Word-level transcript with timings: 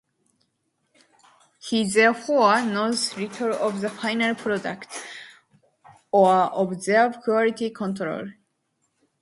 He 1.59 1.87
therefore 1.87 2.63
knows 2.63 3.15
little 3.17 3.53
of 3.53 3.81
the 3.81 3.89
final 3.91 4.33
product, 4.33 4.99
or 6.11 6.33
of 6.33 6.83
their 6.85 7.11
quality 7.13 7.69
control. 7.69 8.29